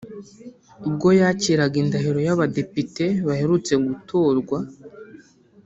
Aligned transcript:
ubwo 0.87 1.07
yakiraga 1.19 1.75
indahiro 1.83 2.19
y’abadepite 2.27 3.05
baherutse 3.27 3.73
gutorwa 3.85 4.59